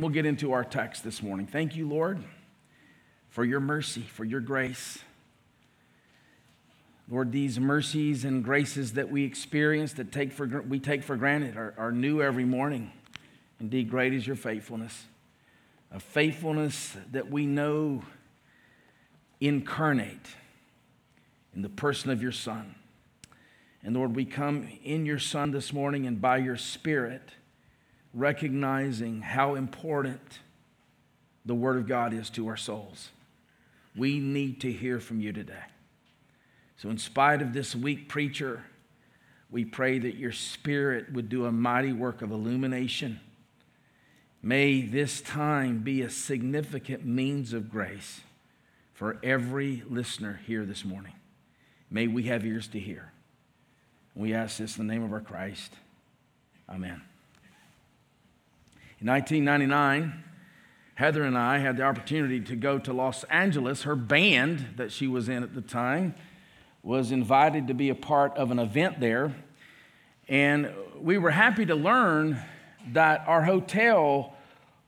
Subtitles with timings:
[0.00, 1.48] We'll get into our text this morning.
[1.48, 2.22] Thank you, Lord,
[3.30, 5.00] for your mercy, for your grace.
[7.10, 11.56] Lord, these mercies and graces that we experience, that take for, we take for granted,
[11.56, 12.92] are, are new every morning.
[13.58, 15.06] Indeed, great is your faithfulness.
[15.90, 18.04] A faithfulness that we know
[19.40, 20.28] incarnate
[21.56, 22.76] in the person of your Son.
[23.82, 27.32] And Lord, we come in your Son this morning and by your Spirit
[28.14, 30.20] recognizing how important
[31.44, 33.10] the Word of God is to our souls.
[33.96, 35.64] We need to hear from you today.
[36.76, 38.62] So, in spite of this weak preacher,
[39.50, 43.20] we pray that your Spirit would do a mighty work of illumination.
[44.42, 48.20] May this time be a significant means of grace
[48.94, 51.14] for every listener here this morning.
[51.90, 53.12] May we have ears to hear.
[54.14, 55.72] We ask this in the name of our Christ.
[56.68, 57.07] Amen.
[59.00, 60.24] In 1999,
[60.96, 63.84] Heather and I had the opportunity to go to Los Angeles.
[63.84, 66.16] Her band that she was in at the time
[66.82, 69.32] was invited to be a part of an event there.
[70.28, 72.42] And we were happy to learn
[72.92, 74.34] that our hotel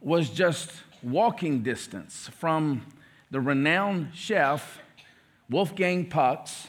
[0.00, 0.72] was just
[1.04, 2.84] walking distance from
[3.30, 4.80] the renowned chef
[5.48, 6.66] Wolfgang Puck's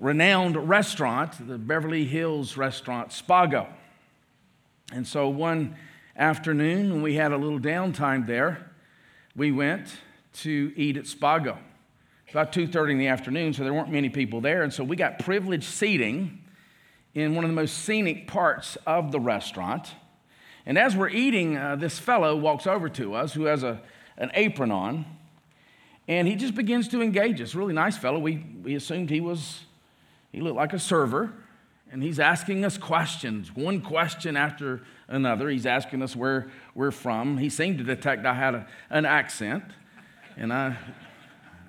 [0.00, 3.66] renowned restaurant, the Beverly Hills restaurant, Spago.
[4.92, 5.76] And so one
[6.16, 8.70] afternoon, when we had a little downtime there,
[9.36, 9.88] we went
[10.34, 11.58] to eat at Spago.
[12.30, 15.18] About 2:30 in the afternoon, so there weren't many people there, and so we got
[15.18, 16.42] privileged seating
[17.14, 19.94] in one of the most scenic parts of the restaurant.
[20.66, 23.80] And as we're eating, uh, this fellow walks over to us who has a,
[24.18, 25.06] an apron on,
[26.06, 27.54] and he just begins to engage us.
[27.54, 28.18] Really nice fellow.
[28.18, 29.64] We, we assumed he was,
[30.32, 31.32] he looked like a server
[31.90, 35.48] and he's asking us questions, one question after another.
[35.48, 37.38] He's asking us where we're from.
[37.38, 39.64] He seemed to detect I had a, an accent,
[40.36, 40.76] and I,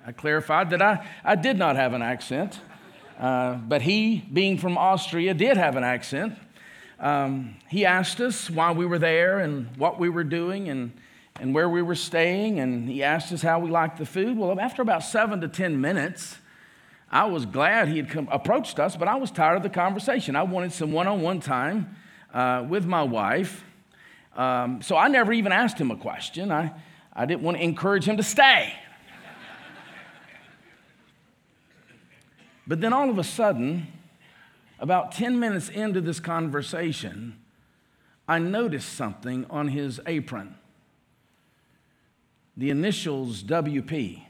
[0.06, 2.60] I clarified that I, I did not have an accent.
[3.18, 6.38] Uh, but he, being from Austria, did have an accent.
[6.98, 10.92] Um, he asked us why we were there and what we were doing and,
[11.38, 14.36] and where we were staying, and he asked us how we liked the food.
[14.36, 16.36] Well, after about seven to 10 minutes,
[17.10, 20.36] I was glad he had come, approached us, but I was tired of the conversation.
[20.36, 21.96] I wanted some one on one time
[22.32, 23.64] uh, with my wife.
[24.36, 26.52] Um, so I never even asked him a question.
[26.52, 26.72] I,
[27.12, 28.72] I didn't want to encourage him to stay.
[32.66, 33.88] but then all of a sudden,
[34.78, 37.38] about 10 minutes into this conversation,
[38.28, 40.54] I noticed something on his apron
[42.56, 44.22] the initials WP.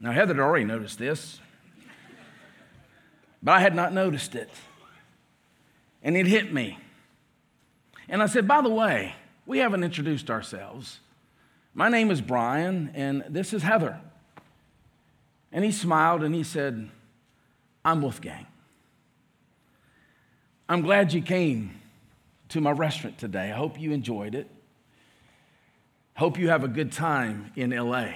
[0.00, 1.40] Now, Heather had already noticed this,
[3.42, 4.50] but I had not noticed it.
[6.02, 6.78] And it hit me.
[8.08, 9.14] And I said, By the way,
[9.46, 11.00] we haven't introduced ourselves.
[11.72, 14.00] My name is Brian, and this is Heather.
[15.52, 16.88] And he smiled and he said,
[17.84, 18.46] I'm Wolfgang.
[20.68, 21.80] I'm glad you came
[22.48, 23.50] to my restaurant today.
[23.50, 24.48] I hope you enjoyed it.
[26.16, 28.12] Hope you have a good time in LA.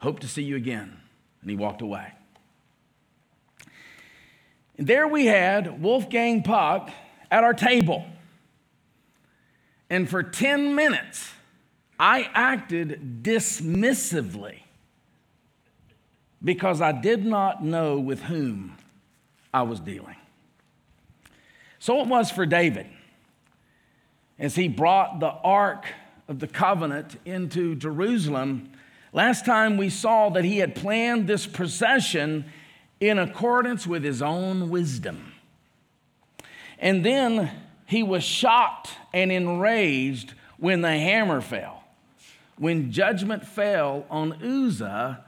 [0.00, 0.96] Hope to see you again.
[1.40, 2.12] And he walked away.
[4.78, 6.90] And there we had Wolfgang Puck
[7.30, 8.04] at our table.
[9.88, 11.32] And for 10 minutes,
[11.98, 14.60] I acted dismissively
[16.44, 18.76] because I did not know with whom
[19.54, 20.16] I was dealing.
[21.78, 22.86] So it was for David
[24.38, 25.86] as he brought the Ark
[26.28, 28.70] of the Covenant into Jerusalem
[29.12, 32.44] Last time we saw that he had planned this procession
[33.00, 35.32] in accordance with his own wisdom.
[36.78, 37.50] And then
[37.86, 41.84] he was shocked and enraged when the hammer fell,
[42.58, 45.24] when judgment fell on Uzzah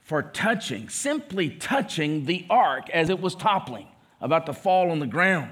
[0.00, 3.86] for touching, simply touching the ark as it was toppling,
[4.20, 5.50] about to fall on the ground.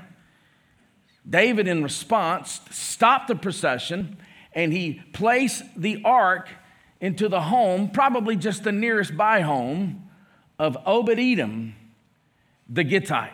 [1.29, 4.17] David, in response, stopped the procession
[4.53, 6.49] and he placed the ark
[7.01, 10.09] into the home, probably just the nearest by home,
[10.59, 11.75] of Obed Edom
[12.69, 13.33] the Gittite.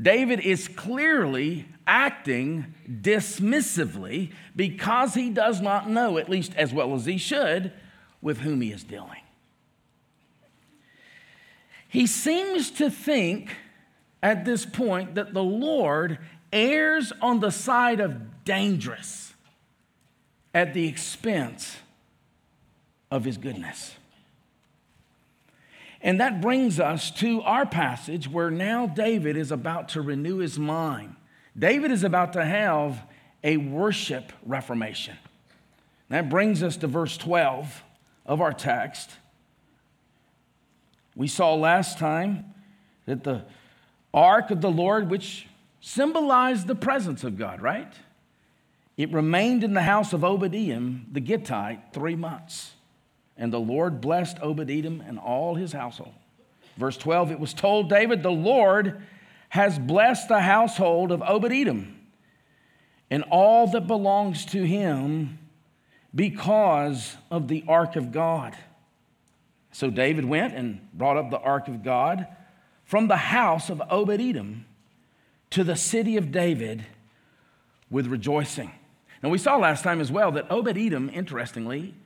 [0.00, 7.04] David is clearly acting dismissively because he does not know, at least as well as
[7.04, 7.72] he should,
[8.20, 9.20] with whom he is dealing.
[11.88, 13.56] He seems to think
[14.22, 16.18] at this point that the Lord
[16.52, 19.34] errs on the side of dangerous
[20.54, 21.76] at the expense
[23.12, 23.94] of his goodness.
[26.00, 30.58] And that brings us to our passage where now David is about to renew his
[30.58, 31.14] mind
[31.58, 33.04] David is about to have
[33.44, 35.16] a worship reformation.
[36.08, 37.84] That brings us to verse 12
[38.24, 39.10] of our text.
[41.14, 42.54] We saw last time
[43.06, 43.44] that the
[44.14, 45.46] ark of the Lord, which
[45.80, 47.92] symbolized the presence of God, right?
[48.96, 52.72] It remained in the house of Obed-Edom, the Gittite, three months.
[53.42, 56.14] And the Lord blessed Obed-Edom and all his household.
[56.76, 59.02] Verse 12, it was told David, the Lord
[59.48, 61.98] has blessed the household of Obed-Edom
[63.10, 65.40] and all that belongs to him
[66.14, 68.56] because of the ark of God.
[69.72, 72.28] So David went and brought up the ark of God
[72.84, 74.66] from the house of Obed Edom
[75.50, 76.86] to the city of David
[77.90, 78.70] with rejoicing.
[79.20, 81.96] Now, we saw last time as well that Obed Edom, interestingly,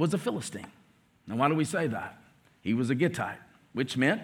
[0.00, 0.72] was a Philistine.
[1.26, 2.18] Now, why do we say that?
[2.62, 3.38] He was a Gittite,
[3.74, 4.22] which meant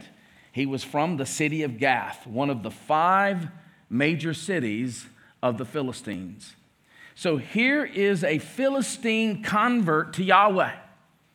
[0.51, 3.49] he was from the city of Gath, one of the five
[3.91, 5.07] major cities
[5.43, 6.57] of the Philistines.
[7.15, 10.75] So here is a Philistine convert to Yahweh,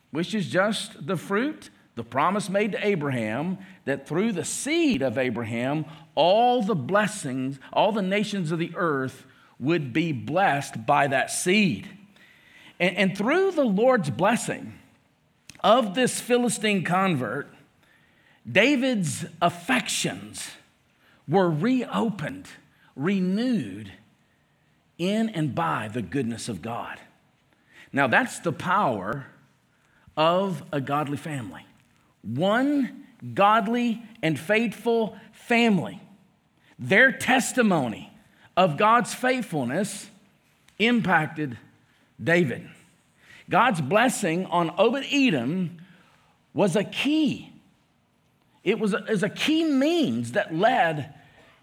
[0.10, 5.18] which is just the fruit, the promise made to Abraham that through the seed of
[5.18, 5.86] Abraham,
[6.16, 9.26] all the blessings, all the nations of the earth
[9.60, 11.88] would be blessed by that seed.
[12.82, 14.74] And, and through the Lord's blessing
[15.64, 17.54] of this Philistine convert,
[18.52, 20.50] David's affections
[21.28, 22.48] were reopened,
[22.96, 23.94] renewed
[24.98, 27.00] in and by the goodness of God.
[27.94, 29.28] Now, that's the power
[30.18, 31.66] of a godly family.
[32.24, 36.02] One godly and faithful family.
[36.80, 38.12] Their testimony
[38.58, 40.10] of God's faithfulness
[40.80, 41.58] impacted
[42.24, 42.68] David.
[43.50, 45.78] God's blessing on Obed Edom
[46.54, 47.52] was a key.
[48.64, 51.14] It was a, was a key means that led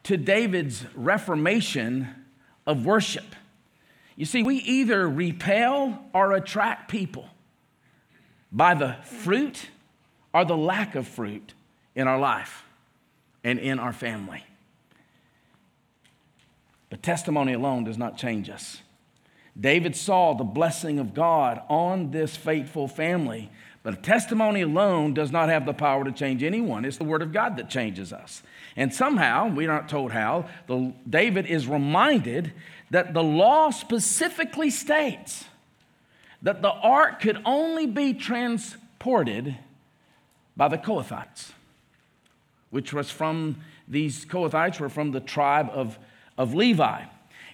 [0.05, 2.09] to David's reformation
[2.67, 3.37] of worship.
[4.17, 7.29] You see, we either repel or attract people
[8.51, 9.71] by the fruit
[10.35, 11.55] or the lack of fruit
[11.95, 12.65] in our life
[13.45, 14.45] and in our family.
[16.91, 18.83] But testimony alone does not change us.
[19.61, 23.51] David saw the blessing of God on this faithful family,
[23.83, 26.85] but a testimony alone does not have the power to change anyone.
[26.85, 28.43] It's the Word of God that changes us.
[28.77, 32.53] And somehow, we're not told how, the, David is reminded
[32.91, 35.45] that the law specifically states
[36.43, 39.57] that the ark could only be transported
[40.57, 41.53] by the Kohathites,
[42.71, 43.57] which was from
[43.89, 45.99] these Kohathites were from the tribe of,
[46.37, 47.05] of Levi.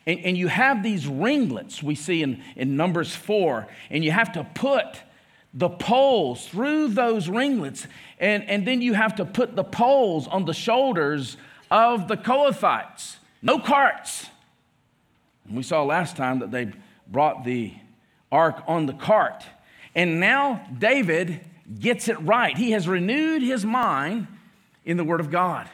[0.07, 4.33] And, and you have these ringlets we see in, in Numbers 4, and you have
[4.33, 5.01] to put
[5.53, 7.87] the poles through those ringlets,
[8.19, 11.37] and, and then you have to put the poles on the shoulders
[11.71, 13.17] of the Kohathites.
[13.41, 14.29] No carts.
[15.47, 16.73] And we saw last time that they
[17.07, 17.73] brought the
[18.33, 19.45] ark on the cart.
[19.95, 21.41] And now David
[21.79, 22.57] gets it right.
[22.57, 24.27] He has renewed his mind
[24.85, 25.69] in the Word of God.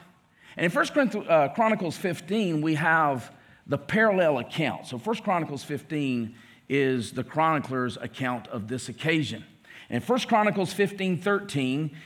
[0.57, 3.31] And in 1 uh, Chronicles 15, we have
[3.71, 4.89] the parallel account.
[4.89, 6.35] So 1 Chronicles 15
[6.69, 9.45] is the chronicler's account of this occasion.
[9.89, 11.97] In 1 Chronicles 15 13,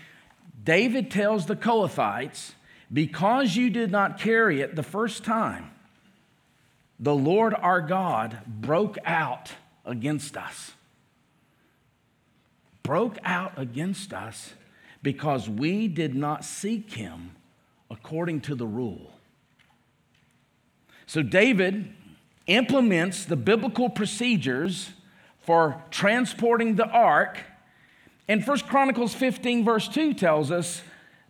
[0.62, 2.52] David tells the Kohathites,
[2.92, 5.70] Because you did not carry it the first time,
[7.00, 9.52] the Lord our God broke out
[9.86, 10.72] against us.
[12.82, 14.52] Broke out against us
[15.02, 17.30] because we did not seek him
[17.90, 19.13] according to the rule.
[21.06, 21.92] So David
[22.46, 24.90] implements the biblical procedures
[25.40, 27.38] for transporting the ark.
[28.28, 30.82] And 1 Chronicles 15, verse 2 tells us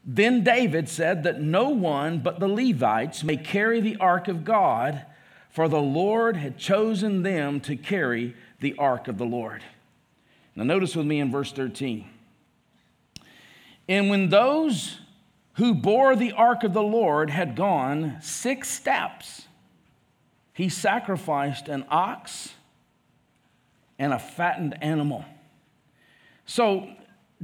[0.05, 5.05] Then David said that no one but the Levites may carry the ark of God
[5.55, 9.63] for the Lord had chosen them to carry the ark of the Lord.
[10.57, 12.05] Now, notice with me in verse 13.
[13.89, 14.99] And when those
[15.53, 19.47] who bore the ark of the Lord had gone six steps,
[20.55, 22.55] he sacrificed an ox
[23.99, 25.25] and a fattened animal.
[26.47, 26.89] So,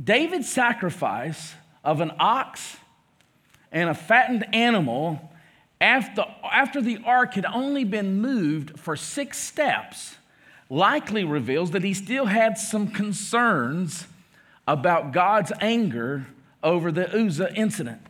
[0.02, 2.76] David's sacrifice of an ox
[3.73, 5.31] and a fattened animal
[5.81, 10.17] after, after the ark had only been moved for six steps,
[10.69, 14.07] likely reveals that he still had some concerns
[14.69, 16.26] about God's anger
[16.62, 18.02] over the Uzzah incident.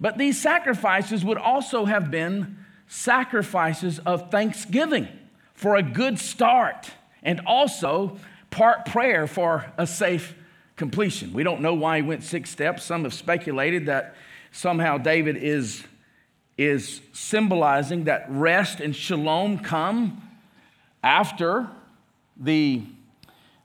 [0.00, 2.56] But these sacrifices would also have been
[2.92, 5.06] sacrifices of thanksgiving
[5.54, 6.90] for a good start
[7.22, 8.18] and also
[8.50, 10.34] part prayer for a safe
[10.74, 11.32] completion.
[11.32, 12.82] We don't know why he went six steps.
[12.82, 14.16] Some have speculated that
[14.50, 15.84] somehow David is
[16.58, 20.20] is symbolizing that rest and shalom come
[21.02, 21.66] after
[22.36, 22.82] the,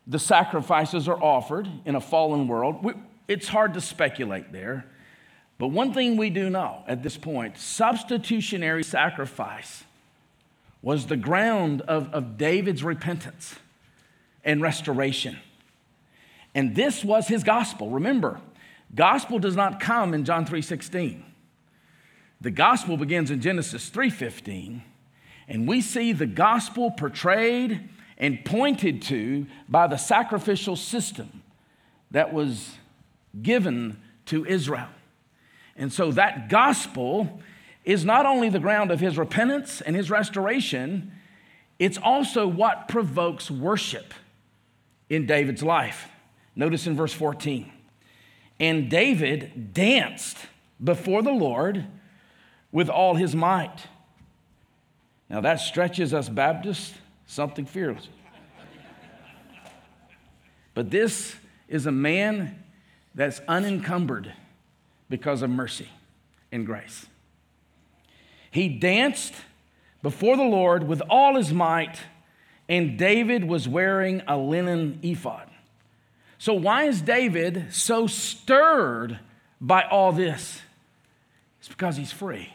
[0.07, 2.81] the sacrifices are offered in a fallen world.
[2.85, 2.93] We,
[3.27, 4.85] it's hard to speculate there.
[5.57, 9.83] But one thing we do know at this point substitutionary sacrifice
[10.81, 13.55] was the ground of, of David's repentance
[14.43, 15.37] and restoration.
[16.53, 17.89] And this was his gospel.
[17.89, 18.39] Remember,
[18.93, 21.23] gospel does not come in John 3:16.
[22.41, 24.81] The gospel begins in Genesis 3:15,
[25.47, 31.41] and we see the gospel portrayed and pointed to by the sacrificial system
[32.11, 32.75] that was
[33.41, 34.87] given to Israel.
[35.75, 37.39] And so that gospel
[37.83, 41.11] is not only the ground of his repentance and his restoration,
[41.77, 44.13] it's also what provokes worship
[45.09, 46.07] in David's life.
[46.55, 47.71] Notice in verse 14.
[48.59, 50.37] And David danced
[50.83, 51.85] before the Lord
[52.71, 53.87] with all his might.
[55.29, 56.93] Now that stretches us Baptists
[57.27, 58.07] something fearless.
[60.73, 61.35] But this
[61.67, 62.63] is a man
[63.13, 64.33] that's unencumbered
[65.09, 65.89] because of mercy
[66.51, 67.05] and grace.
[68.51, 69.33] He danced
[70.01, 71.99] before the Lord with all his might,
[72.69, 75.49] and David was wearing a linen ephod.
[76.37, 79.19] So, why is David so stirred
[79.59, 80.61] by all this?
[81.59, 82.53] It's because he's free.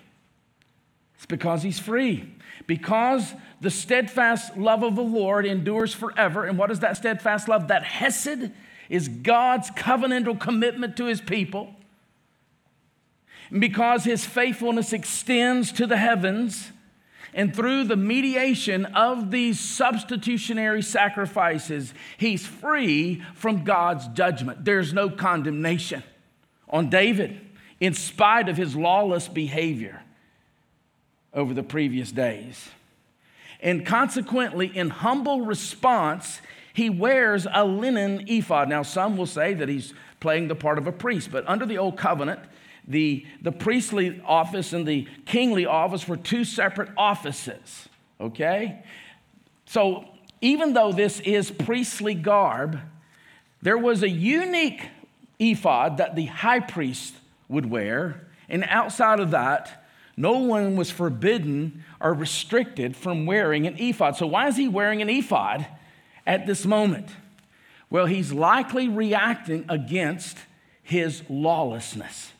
[1.16, 2.32] It's because he's free.
[2.66, 6.44] Because the steadfast love of the Lord endures forever.
[6.44, 7.68] And what is that steadfast love?
[7.68, 8.52] That Hesed
[8.88, 11.74] is God's covenantal commitment to his people.
[13.56, 16.70] Because his faithfulness extends to the heavens,
[17.32, 24.64] and through the mediation of these substitutionary sacrifices, he's free from God's judgment.
[24.64, 26.02] There's no condemnation
[26.68, 27.40] on David
[27.80, 30.02] in spite of his lawless behavior
[31.32, 32.68] over the previous days.
[33.60, 36.40] And consequently, in humble response,
[36.72, 38.68] he wears a linen ephod.
[38.68, 41.78] Now, some will say that he's playing the part of a priest, but under the
[41.78, 42.40] old covenant,
[42.90, 47.88] the, the priestly office and the kingly office were two separate offices,
[48.20, 48.82] okay?
[49.66, 50.06] So
[50.40, 52.80] even though this is priestly garb,
[53.62, 54.88] there was a unique
[55.38, 57.14] ephod that the high priest
[57.48, 63.76] would wear, and outside of that, no one was forbidden or restricted from wearing an
[63.78, 64.16] ephod.
[64.16, 65.64] So, why is he wearing an ephod
[66.26, 67.08] at this moment?
[67.88, 70.38] Well, he's likely reacting against
[70.82, 72.32] his lawlessness.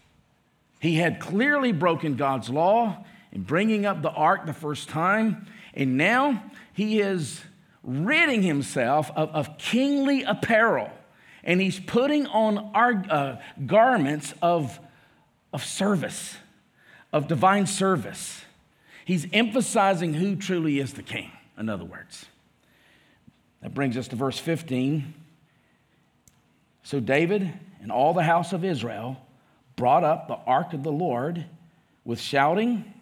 [0.80, 5.96] He had clearly broken God's law in bringing up the ark the first time, and
[5.96, 7.42] now he is
[7.84, 10.90] ridding himself of, of kingly apparel,
[11.44, 14.80] and he's putting on our, uh, garments of,
[15.52, 16.36] of service,
[17.12, 18.42] of divine service.
[19.04, 22.24] He's emphasizing who truly is the king, in other words.
[23.60, 25.12] That brings us to verse 15.
[26.82, 29.20] So David and all the house of Israel
[29.76, 31.44] brought up the ark of the Lord
[32.04, 32.92] with shouting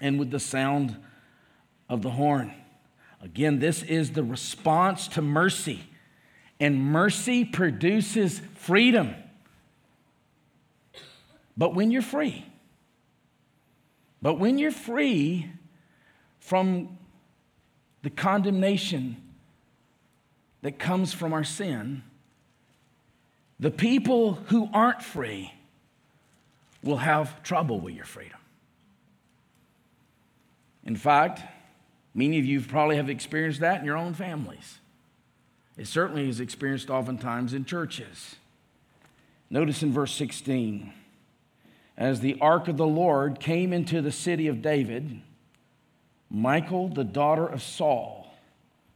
[0.00, 0.96] and with the sound
[1.88, 2.52] of the horn.
[3.22, 5.80] Again, this is the response to mercy,
[6.60, 9.14] and mercy produces freedom.
[11.56, 12.44] But when you're free,
[14.20, 15.50] but when you're free
[16.38, 16.98] from
[18.02, 19.16] the condemnation
[20.60, 22.02] that comes from our sin,
[23.58, 25.53] the people who aren't free
[26.84, 28.38] will have trouble with your freedom.
[30.84, 31.40] In fact,
[32.14, 34.78] many of you probably have experienced that in your own families.
[35.76, 38.36] It certainly is experienced oftentimes in churches.
[39.50, 40.92] Notice in verse 16
[41.96, 45.20] as the ark of the Lord came into the city of David,
[46.28, 48.34] Michal, the daughter of Saul,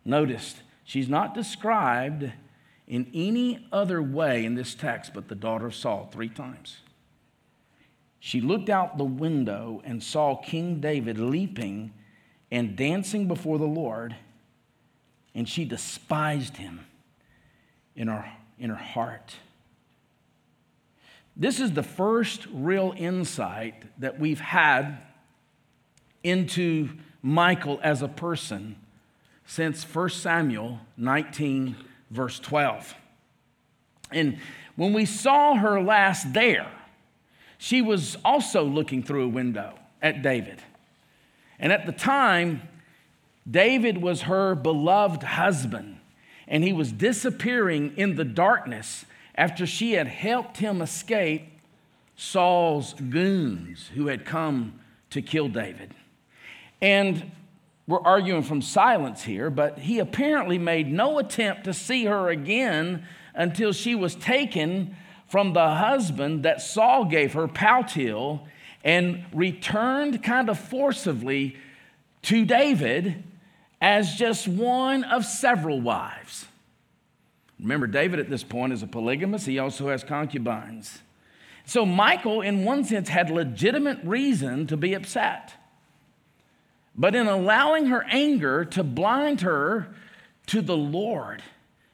[0.05, 2.33] noticed she's not described
[2.89, 6.79] in any other way in this text but the daughter of Saul three times.
[8.21, 11.93] She looked out the window and saw King David leaping
[12.51, 14.17] and dancing before the Lord,
[15.35, 16.87] and she despised him
[17.95, 19.37] in her, in her heart.
[21.37, 24.99] This is the first real insight that we've had
[26.25, 26.89] into
[27.23, 28.77] Michal as a person
[29.47, 31.77] since 1 Samuel 19,
[32.11, 32.95] verse 12.
[34.11, 34.39] And
[34.77, 36.71] when we saw her last there,
[37.59, 40.63] she was also looking through a window at David.
[41.59, 42.63] And at the time,
[43.51, 45.99] David was her beloved husband,
[46.47, 51.49] and he was disappearing in the darkness after she had helped him escape
[52.17, 55.95] Saul's goons who had come to kill David.
[56.81, 57.31] And
[57.87, 63.05] we're arguing from silence here, but he apparently made no attempt to see her again
[63.35, 64.95] until she was taken
[65.29, 68.41] from the husband that Saul gave her, Paltiel,
[68.83, 71.57] and returned kind of forcibly
[72.23, 73.23] to David
[73.81, 76.47] as just one of several wives.
[77.61, 81.01] Remember, David at this point is a polygamist, he also has concubines.
[81.67, 85.53] So, Michal, in one sense, had legitimate reason to be upset.
[86.97, 89.89] But in allowing her anger to blind her
[90.47, 91.43] to the Lord,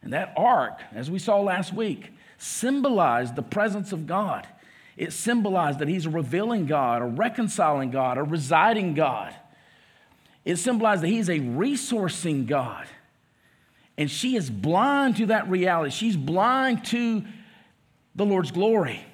[0.01, 4.47] and that ark, as we saw last week, symbolized the presence of God.
[4.97, 9.35] It symbolized that He's a revealing God, a reconciling God, a residing God.
[10.45, 12.87] It symbolized that He's a resourcing God.
[13.97, 15.91] And she is blind to that reality.
[15.91, 17.25] She's blind to
[18.15, 19.05] the Lord's glory.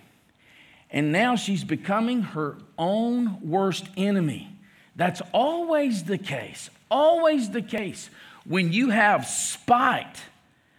[0.90, 4.56] And now she's becoming her own worst enemy.
[4.96, 8.10] That's always the case, always the case.
[8.44, 10.16] When you have spite,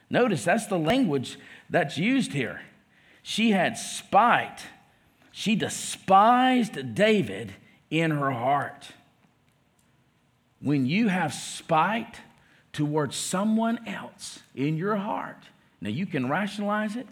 [0.10, 1.38] notice that's the language
[1.72, 2.62] that's used here.
[3.24, 4.60] She had spite.
[5.32, 7.54] She despised David
[7.90, 8.90] in her heart.
[10.60, 12.18] When you have spite
[12.74, 15.44] towards someone else in your heart,
[15.80, 17.08] now you can rationalize it,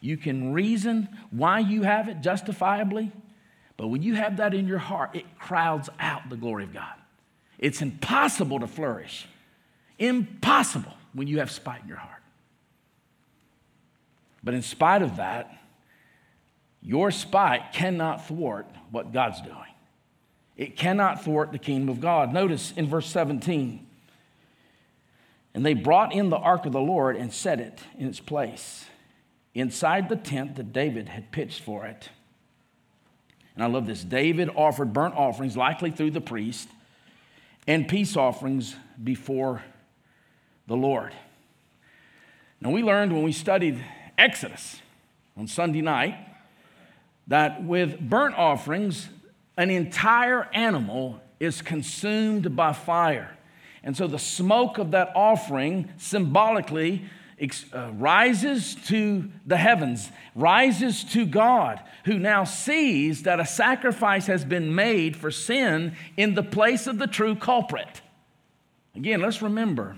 [0.00, 3.12] you can reason why you have it justifiably,
[3.76, 6.94] but when you have that in your heart, it crowds out the glory of God.
[7.58, 9.26] It's impossible to flourish.
[9.98, 12.21] Impossible when you have spite in your heart.
[14.42, 15.56] But in spite of that,
[16.82, 19.56] your spite cannot thwart what God's doing.
[20.56, 22.32] It cannot thwart the kingdom of God.
[22.32, 23.86] Notice in verse 17,
[25.54, 28.86] and they brought in the ark of the Lord and set it in its place
[29.54, 32.08] inside the tent that David had pitched for it.
[33.54, 34.02] And I love this.
[34.02, 36.68] David offered burnt offerings, likely through the priest,
[37.66, 39.62] and peace offerings before
[40.66, 41.12] the Lord.
[42.60, 43.84] Now, we learned when we studied
[44.18, 44.80] Exodus
[45.36, 46.16] on Sunday night
[47.28, 49.08] that with burnt offerings,
[49.56, 53.36] an entire animal is consumed by fire.
[53.82, 57.04] And so the smoke of that offering symbolically
[57.72, 64.44] uh, rises to the heavens, rises to God, who now sees that a sacrifice has
[64.44, 68.00] been made for sin in the place of the true culprit.
[68.94, 69.96] Again, let's remember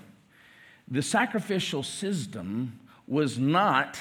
[0.89, 3.99] the sacrificial system was not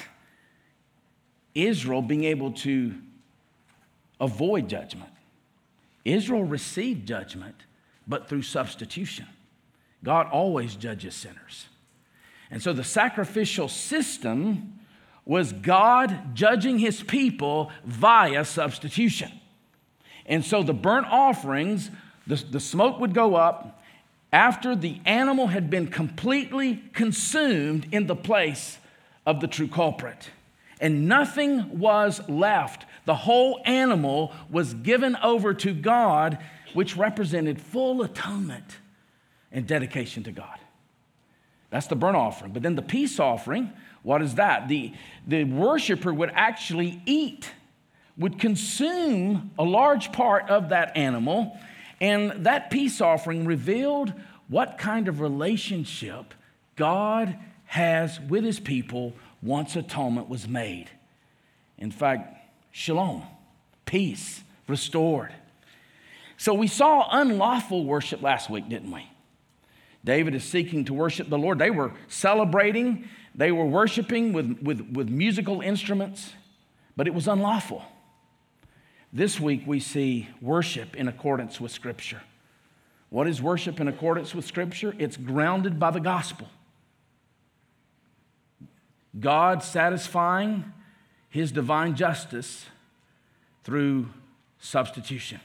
[1.55, 2.93] Israel being able to
[4.19, 5.11] avoid judgment.
[6.05, 7.55] Israel received judgment,
[8.07, 9.27] but through substitution.
[10.03, 11.67] God always judges sinners.
[12.51, 14.79] And so the sacrificial system
[15.25, 19.31] was God judging his people via substitution.
[20.25, 21.89] And so the burnt offerings,
[22.27, 23.81] the, the smoke would go up
[24.31, 28.79] after the animal had been completely consumed in the place
[29.25, 30.29] of the true culprit.
[30.79, 32.85] And nothing was left.
[33.05, 36.39] The whole animal was given over to God,
[36.73, 38.77] which represented full atonement
[39.51, 40.59] and dedication to God.
[41.69, 42.51] That's the burnt offering.
[42.51, 43.71] But then the peace offering,
[44.03, 44.67] what is that?
[44.67, 44.93] The,
[45.25, 47.49] the worshiper would actually eat,
[48.17, 51.57] would consume a large part of that animal,
[52.01, 54.13] and that peace offering revealed
[54.49, 56.33] what kind of relationship
[56.75, 57.37] God
[57.73, 60.91] has with his people once atonement was made.
[61.79, 62.37] In fact,
[62.69, 63.23] shalom,
[63.83, 65.33] peace, restored.
[66.37, 69.09] So we saw unlawful worship last week, didn't we?
[70.05, 71.57] David is seeking to worship the Lord.
[71.57, 76.31] They were celebrating, they were worshiping with, with, with musical instruments,
[76.95, 77.83] but it was unlawful.
[79.11, 82.21] This week we see worship in accordance with Scripture.
[83.09, 84.93] What is worship in accordance with Scripture?
[84.99, 86.47] It's grounded by the gospel.
[89.19, 90.71] God satisfying
[91.29, 92.65] his divine justice
[93.63, 94.09] through
[94.59, 95.39] substitution.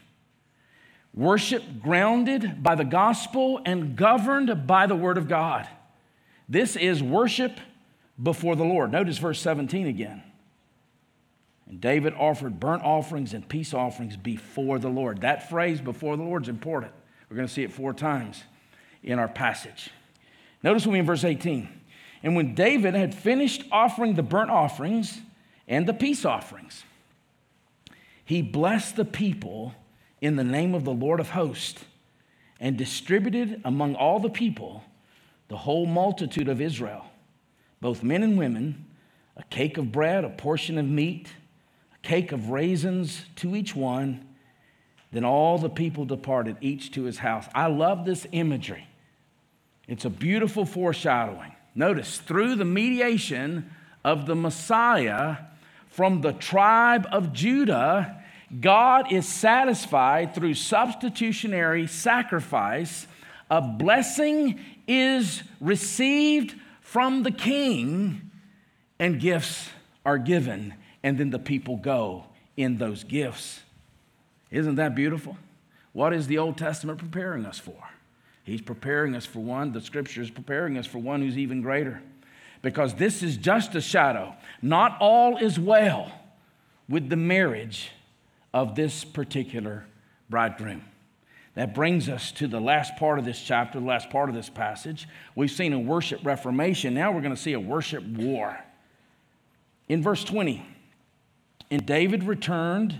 [1.15, 5.67] Worship grounded by the gospel and governed by the word of God.
[6.49, 7.59] This is worship
[8.23, 8.93] before the Lord.
[8.93, 10.23] Notice verse 17 again.
[11.69, 15.21] And David offered burnt offerings and peace offerings before the Lord.
[15.21, 16.93] That phrase, before the Lord, is important.
[17.29, 18.43] We're going to see it four times
[19.03, 19.91] in our passage.
[20.63, 21.69] Notice with me in verse 18.
[22.23, 25.21] And when David had finished offering the burnt offerings
[25.67, 26.85] and the peace offerings,
[28.25, 29.75] he blessed the people
[30.21, 31.85] in the name of the Lord of hosts
[32.61, 34.83] and distributed among all the people,
[35.49, 37.07] the whole multitude of Israel,
[37.81, 38.85] both men and women,
[39.37, 41.29] a cake of bread, a portion of meat,
[41.95, 44.27] a cake of raisins to each one,
[45.13, 47.47] Then all the people departed, each to his house.
[47.55, 48.87] I love this imagery.
[49.87, 51.55] It's a beautiful foreshadowing.
[51.79, 53.71] Notice, through the mediation
[54.05, 55.37] of the Messiah
[55.87, 58.21] from the tribe of Judah,
[58.61, 63.07] God is satisfied through substitutionary sacrifice.
[63.49, 68.29] A blessing is received from the king,
[68.99, 69.69] and gifts
[70.05, 72.25] are given, and then the people go
[72.57, 73.61] in those gifts.
[74.51, 75.37] Isn't that beautiful?
[75.93, 77.91] What is the Old Testament preparing us for?
[78.49, 82.01] He's preparing us for one, the scripture is preparing us for one who's even greater.
[82.63, 84.35] Because this is just a shadow.
[84.63, 86.11] Not all is well
[86.89, 87.91] with the marriage
[88.55, 89.85] of this particular
[90.31, 90.83] bridegroom.
[91.57, 94.49] That brings us to the last part of this chapter, the last part of this
[94.49, 95.07] passage.
[95.35, 96.95] We've seen a worship reformation.
[96.95, 98.59] Now we're going to see a worship war.
[99.91, 100.65] In verse 20,
[101.71, 102.99] and David returned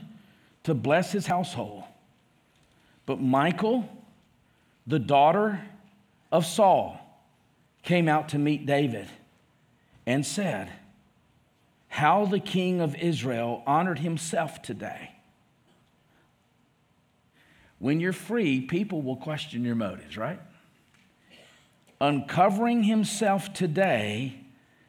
[0.65, 1.85] to bless his household.
[3.07, 3.89] But Michal,
[4.89, 5.61] the daughter
[6.33, 6.99] of Saul,
[7.83, 9.07] came out to meet David
[10.07, 10.71] and said,
[11.89, 15.13] How the king of Israel honored himself today.
[17.79, 20.41] When you're free, people will question your motives, right?
[22.01, 24.41] Uncovering himself today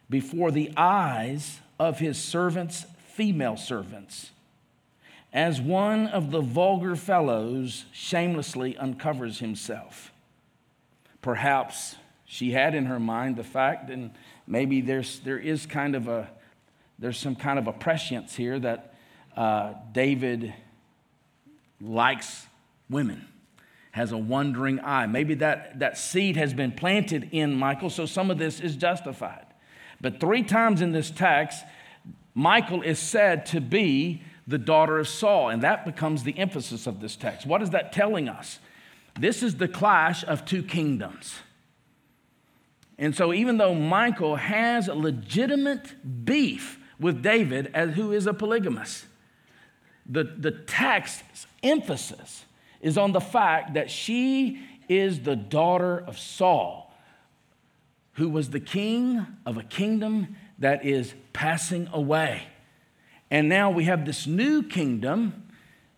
[0.09, 2.85] before the eyes of his servants,
[3.15, 4.31] female servants
[5.31, 10.11] as one of the vulgar fellows shamelessly uncovers himself.
[11.21, 14.11] Perhaps she had in her mind the fact, and
[14.47, 16.29] maybe there's, there is kind of a,
[16.97, 18.93] there's some kind of a prescience here that
[19.35, 20.53] uh, David
[21.79, 22.45] likes
[22.89, 23.27] women,
[23.91, 25.05] has a wondering eye.
[25.05, 29.45] Maybe that, that seed has been planted in Michal, so some of this is justified.
[30.01, 31.63] But three times in this text,
[32.33, 35.49] Michal is said to be the daughter of Saul.
[35.49, 37.45] And that becomes the emphasis of this text.
[37.45, 38.59] What is that telling us?
[39.17, 41.35] This is the clash of two kingdoms.
[42.97, 48.33] And so, even though Michal has a legitimate beef with David, as who is a
[48.33, 49.05] polygamist,
[50.05, 52.43] the, the text's emphasis
[52.81, 56.93] is on the fact that she is the daughter of Saul,
[58.13, 62.43] who was the king of a kingdom that is passing away.
[63.31, 65.49] And now we have this new kingdom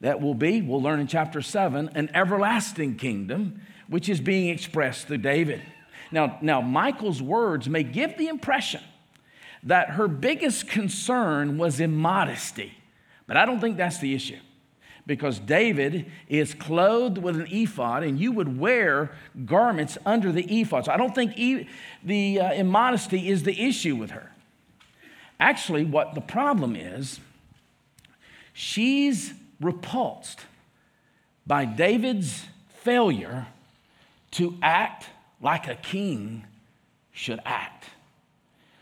[0.02, 5.08] that will be, we'll learn in chapter 7, an everlasting kingdom, which is being expressed
[5.08, 5.62] through David.
[6.12, 8.82] Now, now Michal's words may give the impression
[9.64, 12.74] that her biggest concern was immodesty,
[13.28, 14.40] but I don't think that's the issue.
[15.06, 19.12] Because David is clothed with an ephod, and you would wear
[19.46, 20.86] garments under the ephod.
[20.86, 21.68] So I don't think e-
[22.04, 24.32] the uh, immodesty is the issue with her.
[25.42, 27.20] Actually, what the problem is,
[28.54, 30.42] she's repulsed
[31.48, 32.46] by David's
[32.84, 33.48] failure
[34.30, 35.08] to act
[35.42, 36.44] like a king
[37.12, 37.86] should act.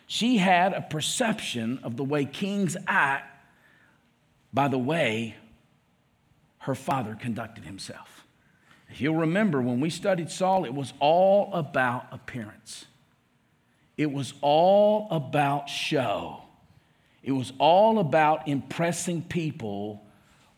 [0.05, 3.41] She had a perception of the way kings act
[4.51, 5.35] by the way
[6.59, 8.25] her father conducted himself.
[8.89, 12.85] If you'll remember, when we studied Saul, it was all about appearance,
[13.95, 16.43] it was all about show.
[17.23, 20.03] It was all about impressing people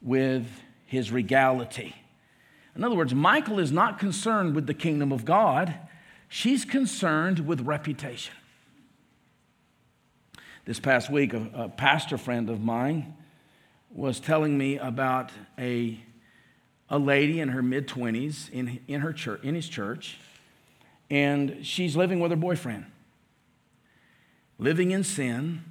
[0.01, 0.47] with
[0.85, 1.95] his regality.
[2.75, 5.73] In other words, Michal is not concerned with the kingdom of God,
[6.27, 8.35] she's concerned with reputation.
[10.65, 13.15] This past week, a, a pastor friend of mine
[13.89, 15.99] was telling me about a,
[16.89, 20.19] a lady in her mid 20s in, in, her church, in his church,
[21.09, 22.85] and she's living with her boyfriend,
[24.59, 25.63] living in sin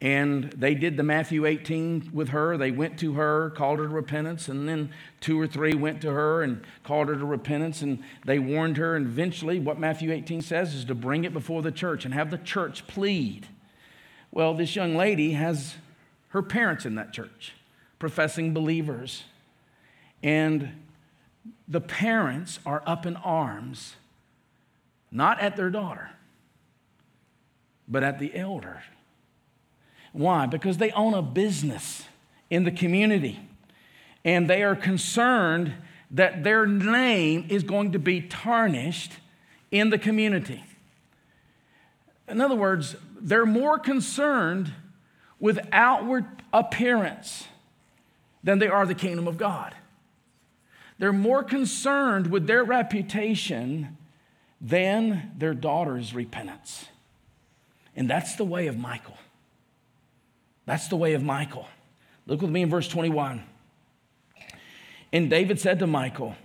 [0.00, 2.56] and they did the Matthew 18 with her.
[2.56, 6.10] They went to her, called her to repentance, and then two or three went to
[6.10, 8.96] her and called her to repentance, and they warned her.
[8.96, 12.30] And eventually, what Matthew 18 says is to bring it before the church and have
[12.30, 13.46] the church plead.
[14.30, 15.74] Well, this young lady has
[16.28, 17.52] her parents in that church,
[17.98, 19.24] professing believers.
[20.22, 20.70] And
[21.68, 23.96] the parents are up in arms,
[25.10, 26.10] not at their daughter,
[27.86, 28.82] but at the elder
[30.12, 30.46] why?
[30.46, 32.04] Because they own a business
[32.48, 33.40] in the community
[34.24, 35.74] and they are concerned
[36.10, 39.12] that their name is going to be tarnished
[39.70, 40.64] in the community.
[42.28, 44.72] In other words, they're more concerned
[45.38, 47.46] with outward appearance
[48.42, 49.74] than they are the kingdom of God.
[50.98, 53.96] They're more concerned with their reputation
[54.60, 56.86] than their daughter's repentance.
[57.96, 59.16] And that's the way of Michal.
[60.70, 61.66] That's the way of Michal.
[62.28, 63.42] Look with me in verse 21.
[65.12, 66.36] And David said to Michal,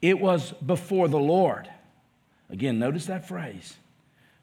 [0.00, 1.68] It was before the Lord.
[2.48, 3.74] Again, notice that phrase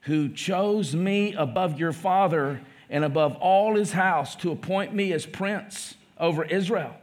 [0.02, 5.24] who chose me above your father and above all his house to appoint me as
[5.24, 6.94] prince over Israel,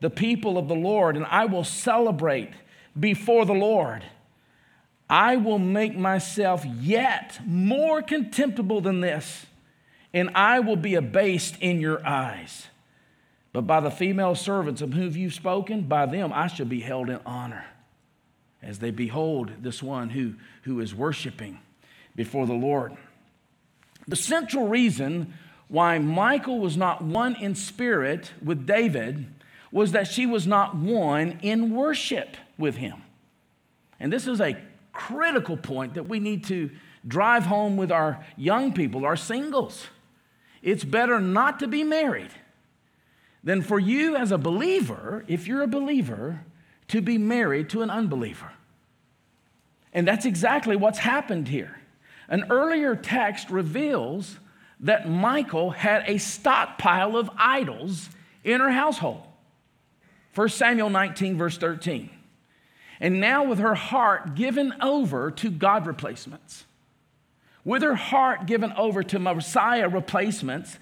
[0.00, 2.52] the people of the Lord, and I will celebrate
[2.98, 4.04] before the Lord.
[5.10, 9.44] I will make myself yet more contemptible than this,
[10.12, 12.66] and I will be abased in your eyes.
[13.52, 17.10] But by the female servants of whom you've spoken, by them I shall be held
[17.10, 17.64] in honor
[18.62, 21.58] as they behold this one who, who is worshiping
[22.14, 22.96] before the Lord.
[24.06, 25.34] The central reason
[25.68, 29.26] why Michal was not one in spirit with David
[29.70, 33.02] was that she was not one in worship with him.
[34.00, 34.56] And this is a
[34.92, 36.70] critical point that we need to
[37.06, 39.86] drive home with our young people, our singles.
[40.62, 42.30] It's better not to be married
[43.44, 46.44] than for you as a believer, if you're a believer,
[46.88, 48.52] to be married to an unbeliever.
[49.92, 51.80] And that's exactly what's happened here.
[52.28, 54.38] An earlier text reveals
[54.80, 58.10] that Michal had a stockpile of idols
[58.44, 59.22] in her household.
[60.34, 62.10] 1 Samuel 19, verse 13.
[63.00, 66.64] And now, with her heart given over to God replacements,
[67.68, 70.78] with her heart given over to Messiah replacements,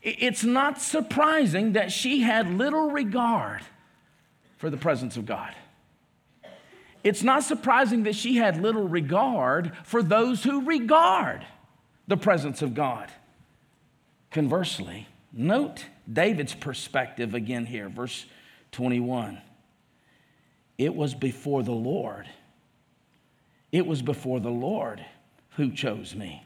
[0.00, 3.62] it's not surprising that she had little regard
[4.56, 5.52] for the presence of God.
[7.02, 11.44] It's not surprising that she had little regard for those who regard
[12.06, 13.10] the presence of God.
[14.30, 18.24] Conversely, note David's perspective again here, verse
[18.70, 19.42] 21.
[20.78, 22.28] It was before the Lord.
[23.72, 25.04] It was before the Lord
[25.56, 26.44] who chose me.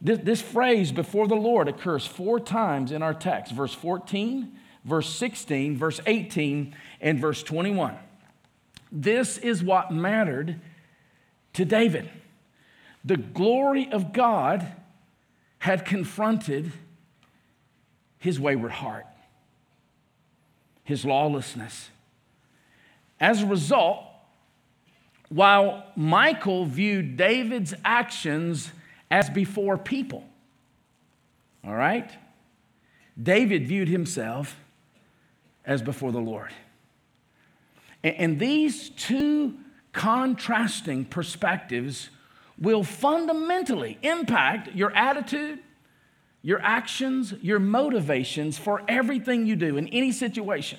[0.00, 4.52] This, this, phrase, before the Lord, occurs four times in our text verse 14,
[4.84, 7.96] verse 16, verse 18, and verse 21.
[8.92, 10.60] This is what mattered
[11.54, 12.08] to David.
[13.04, 14.66] The glory of God
[15.58, 16.72] had confronted
[18.18, 19.06] his wayward heart,
[20.84, 21.90] his lawlessness.
[23.18, 24.05] As a result,
[25.28, 28.70] while Michal viewed David's actions
[29.10, 30.24] as before people,
[31.64, 32.10] all right,
[33.20, 34.56] David viewed himself
[35.64, 36.52] as before the Lord.
[38.04, 39.58] And these two
[39.92, 42.10] contrasting perspectives
[42.58, 45.58] will fundamentally impact your attitude,
[46.42, 50.78] your actions, your motivations for everything you do in any situation.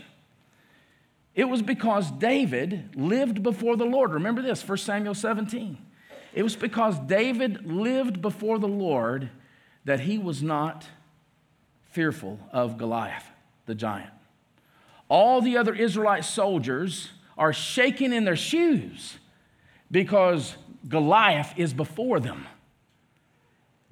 [1.37, 4.11] It was because David lived before the Lord.
[4.11, 5.77] Remember this, 1 Samuel 17.
[6.33, 9.29] It was because David lived before the Lord
[9.85, 10.87] that he was not
[11.91, 13.23] fearful of Goliath,
[13.67, 14.09] the giant.
[15.09, 19.17] All the other Israelite soldiers are shaking in their shoes
[19.91, 20.55] because
[20.87, 22.47] Goliath is before them.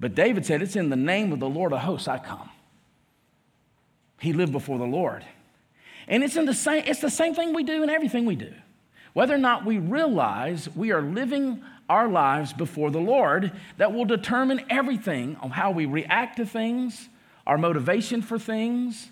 [0.00, 2.50] But David said, It's in the name of the Lord of hosts I come.
[4.18, 5.24] He lived before the Lord.
[6.08, 8.52] And it's, in the same, it's the same thing we do in everything we do.
[9.12, 14.04] Whether or not we realize we are living our lives before the Lord, that will
[14.04, 17.08] determine everything on how we react to things,
[17.46, 19.08] our motivation for things,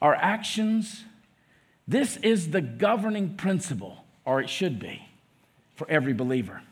[0.00, 1.04] our actions.
[1.88, 5.08] This is the governing principle, or it should be,
[5.74, 6.62] for every believer.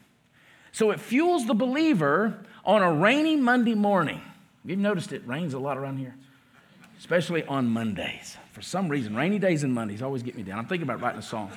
[0.72, 4.20] So it fuels the believer on a rainy Monday morning.
[4.64, 6.14] You've noticed it rains a lot around here,
[7.04, 8.38] especially on Mondays.
[8.52, 10.58] For some reason, rainy days and Mondays always get me down.
[10.58, 11.52] I'm thinking about writing a song.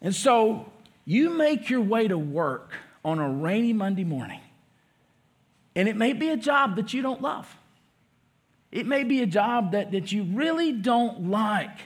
[0.00, 0.72] and so
[1.04, 2.72] you make your way to work
[3.04, 4.40] on a rainy Monday morning,
[5.76, 7.54] and it may be a job that you don't love.
[8.72, 11.76] It may be a job that, that you really don't like,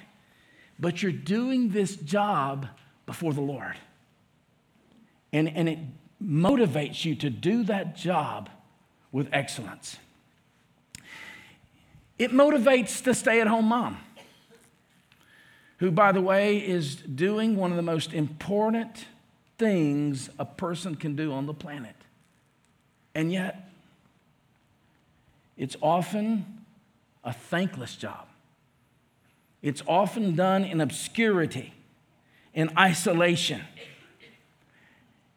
[0.78, 2.68] but you're doing this job
[3.06, 3.74] before the Lord.
[5.32, 5.80] And, and it
[6.22, 8.50] motivates you to do that job
[9.10, 9.96] with excellence.
[12.18, 13.98] It motivates the stay at home mom,
[15.78, 19.06] who, by the way, is doing one of the most important
[19.58, 21.96] things a person can do on the planet.
[23.14, 23.70] And yet,
[25.56, 26.64] it's often
[27.22, 28.26] a thankless job.
[29.62, 31.72] It's often done in obscurity,
[32.52, 33.62] in isolation.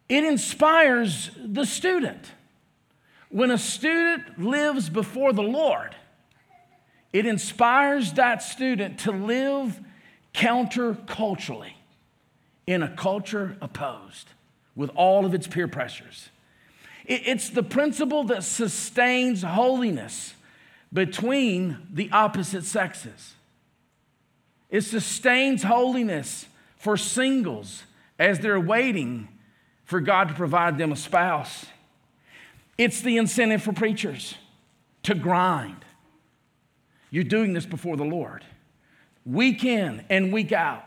[0.08, 2.32] It inspires the student.
[3.30, 5.94] When a student lives before the Lord,
[7.12, 9.80] it inspires that student to live
[10.34, 11.72] counterculturally
[12.66, 14.28] in a culture opposed
[14.76, 16.28] with all of its peer pressures.
[17.06, 20.34] It's the principle that sustains holiness
[20.92, 23.34] between the opposite sexes.
[24.68, 27.84] It sustains holiness for singles
[28.18, 29.28] as they're waiting
[29.84, 31.64] for God to provide them a spouse.
[32.76, 34.34] It's the incentive for preachers
[35.04, 35.84] to grind.
[37.10, 38.44] You're doing this before the Lord,
[39.24, 40.84] week in and week out,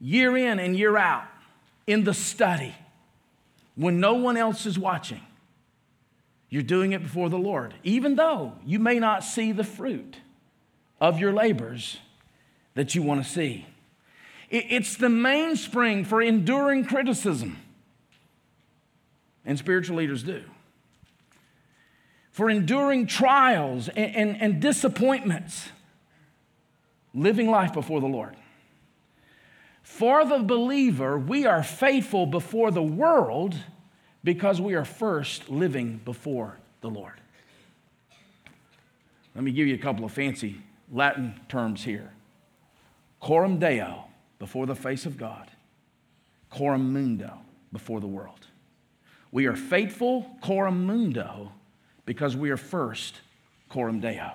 [0.00, 1.24] year in and year out,
[1.86, 2.74] in the study,
[3.74, 5.20] when no one else is watching.
[6.48, 10.18] You're doing it before the Lord, even though you may not see the fruit
[11.00, 11.98] of your labors
[12.74, 13.66] that you want to see.
[14.48, 17.58] It's the mainspring for enduring criticism,
[19.44, 20.44] and spiritual leaders do.
[22.36, 25.70] For enduring trials and, and, and disappointments,
[27.14, 28.36] living life before the Lord.
[29.82, 33.56] For the believer, we are faithful before the world
[34.22, 37.14] because we are first living before the Lord.
[39.34, 40.60] Let me give you a couple of fancy
[40.92, 42.12] Latin terms here
[43.18, 45.50] coram deo, before the face of God,
[46.50, 47.38] coram mundo,
[47.72, 48.48] before the world.
[49.32, 51.52] We are faithful coram mundo
[52.06, 53.20] because we are first
[53.68, 54.32] coram deo,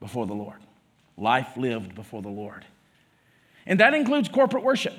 [0.00, 0.58] before the Lord.
[1.16, 2.64] Life lived before the Lord.
[3.64, 4.94] And that includes corporate worship.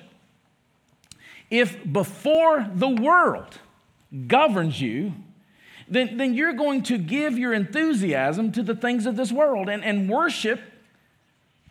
[1.51, 3.59] If before the world,
[4.27, 5.13] governs you,
[5.87, 9.69] then, then you're going to give your enthusiasm to the things of this world.
[9.69, 10.59] And, and worship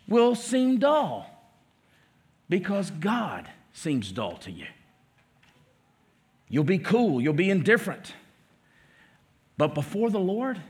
[0.07, 1.29] will seem dull
[2.47, 4.67] because God seems dull to you.
[6.47, 8.13] You'll be cool, you'll be indifferent.
[9.57, 10.61] But before the Lord,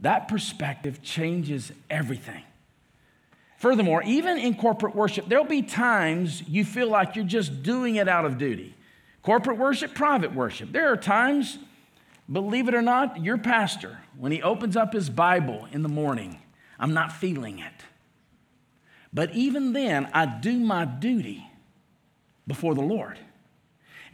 [0.00, 2.42] that perspective changes everything.
[3.56, 8.08] Furthermore, even in corporate worship, there'll be times you feel like you're just doing it
[8.08, 8.74] out of duty.
[9.22, 10.70] Corporate worship, private worship.
[10.70, 11.58] There are times,
[12.30, 16.42] believe it or not, your pastor, when he opens up his Bible in the morning,
[16.78, 17.72] I'm not feeling it.
[19.14, 21.46] But even then, I do my duty
[22.46, 23.18] before the Lord.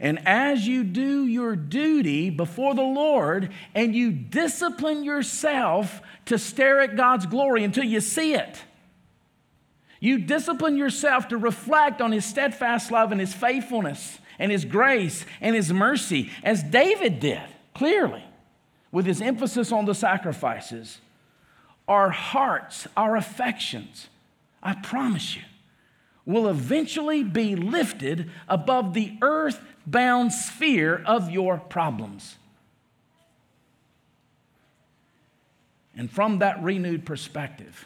[0.01, 6.81] And as you do your duty before the Lord and you discipline yourself to stare
[6.81, 8.63] at God's glory until you see it,
[9.99, 15.23] you discipline yourself to reflect on His steadfast love and His faithfulness and His grace
[15.39, 17.43] and His mercy, as David did,
[17.75, 18.23] clearly,
[18.91, 20.99] with his emphasis on the sacrifices,
[21.87, 24.07] our hearts, our affections,
[24.63, 25.43] I promise you,
[26.25, 29.13] will eventually be lifted above the
[29.81, 32.37] earth-bound sphere of your problems.
[35.95, 37.85] And from that renewed perspective,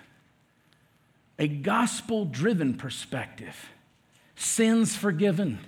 [1.39, 3.69] a gospel driven perspective,
[4.35, 5.59] sins forgiven,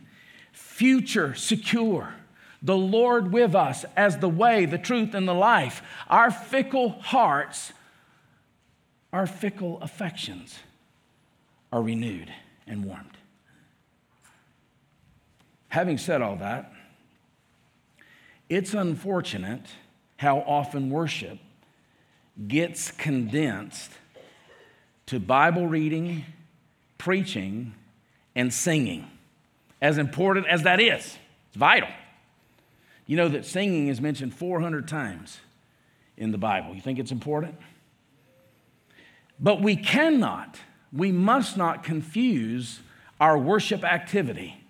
[0.52, 2.14] future secure,
[2.62, 5.82] the Lord with us as the way, the truth, and the life.
[6.10, 7.74] Our fickle hearts,
[9.12, 10.60] our fickle affections
[11.72, 12.32] are renewed
[12.66, 13.17] and warmed.
[15.70, 16.72] Having said all that,
[18.50, 19.66] it's unfortunate
[20.18, 21.38] how often worship
[22.48, 23.92] gets condensed
[25.08, 26.26] to Bible reading,
[26.98, 27.74] preaching,
[28.36, 29.08] and singing
[29.82, 31.18] as important as that is.
[31.48, 31.90] It's vital.
[33.06, 35.40] You know that singing is mentioned 400 times
[36.18, 36.76] in the Bible.
[36.76, 37.56] You think it's important?
[39.40, 40.60] But we cannot,
[40.92, 42.82] we must not confuse
[43.20, 44.64] our worship activity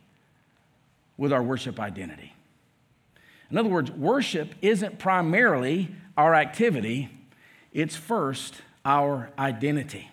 [1.17, 2.33] with our worship identity.
[3.49, 7.09] In other words, worship isn't primarily our activity,
[7.73, 10.09] it's first our identity.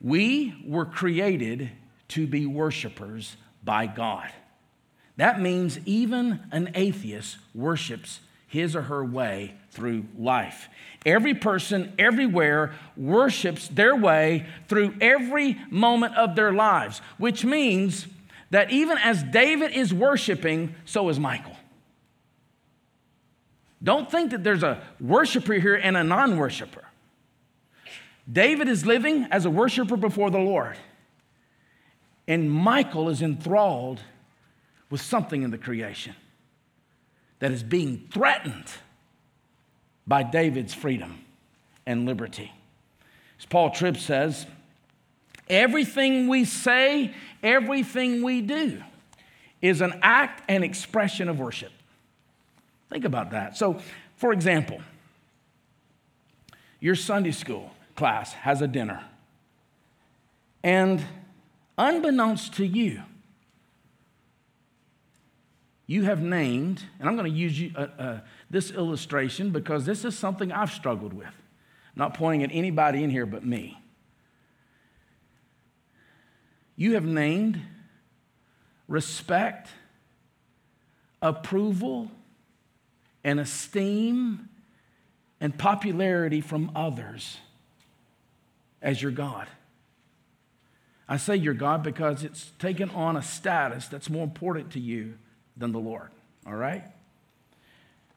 [0.00, 1.70] We were created
[2.08, 4.30] to be worshipers by God.
[5.16, 10.68] That means even an atheist worships his or her way through life.
[11.06, 18.06] Every person, everywhere, worships their way through every moment of their lives, which means
[18.52, 21.56] that even as David is worshiping, so is Michal.
[23.82, 26.84] Don't think that there's a worshiper here and a non worshiper.
[28.30, 30.76] David is living as a worshiper before the Lord.
[32.28, 34.00] And Michal is enthralled
[34.90, 36.14] with something in the creation
[37.38, 38.70] that is being threatened
[40.06, 41.24] by David's freedom
[41.86, 42.52] and liberty.
[43.40, 44.46] As Paul Tripp says,
[45.52, 48.82] everything we say, everything we do
[49.60, 51.70] is an act and expression of worship.
[52.90, 53.56] Think about that.
[53.56, 53.80] So,
[54.16, 54.80] for example,
[56.80, 59.04] your Sunday school class has a dinner.
[60.64, 61.04] And
[61.78, 63.02] unbeknownst to you,
[65.86, 70.04] you have named, and I'm going to use you, uh, uh, this illustration because this
[70.04, 71.34] is something I've struggled with.
[71.94, 73.81] not pointing at anybody in here but me.
[76.82, 77.60] You have named
[78.88, 79.68] respect,
[81.22, 82.10] approval,
[83.22, 84.48] and esteem
[85.40, 87.38] and popularity from others
[88.82, 89.46] as your God.
[91.08, 95.14] I say your God because it's taken on a status that's more important to you
[95.56, 96.08] than the Lord,
[96.44, 96.82] all right?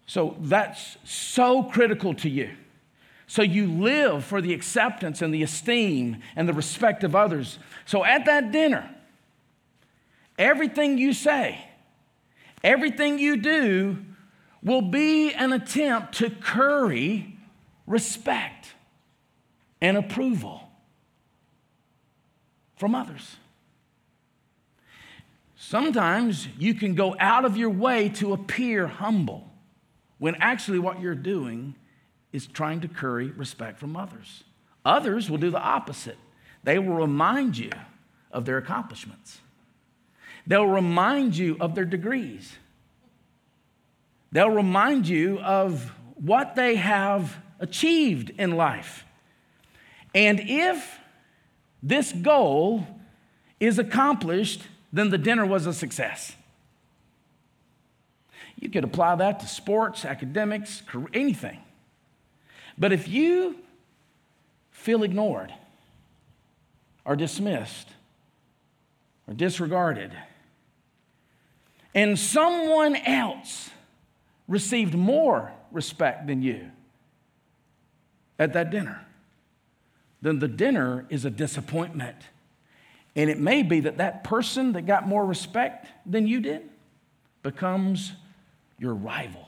[0.07, 2.49] So that's so critical to you.
[3.27, 7.57] So you live for the acceptance and the esteem and the respect of others.
[7.85, 8.89] So at that dinner,
[10.37, 11.59] everything you say,
[12.63, 13.97] everything you do
[14.61, 17.37] will be an attempt to curry
[17.87, 18.73] respect
[19.81, 20.69] and approval
[22.75, 23.37] from others.
[25.55, 29.49] Sometimes you can go out of your way to appear humble
[30.19, 31.75] when actually what you're doing
[32.35, 34.43] is trying to curry respect from others.
[34.83, 36.17] Others will do the opposite.
[36.65, 37.71] They will remind you
[38.29, 39.39] of their accomplishments.
[40.45, 42.57] They'll remind you of their degrees.
[44.33, 49.05] They'll remind you of what they have achieved in life.
[50.13, 50.99] And if
[51.81, 52.85] this goal
[53.61, 54.61] is accomplished,
[54.91, 56.35] then the dinner was a success.
[58.59, 60.83] You could apply that to sports, academics,
[61.13, 61.59] anything.
[62.77, 63.55] But if you
[64.71, 65.53] feel ignored
[67.05, 67.87] or dismissed
[69.27, 70.11] or disregarded,
[71.93, 73.69] and someone else
[74.47, 76.69] received more respect than you
[78.37, 79.05] at that dinner,
[80.21, 82.17] then the dinner is a disappointment.
[83.15, 86.69] And it may be that that person that got more respect than you did
[87.43, 88.11] becomes
[88.77, 89.47] your rival,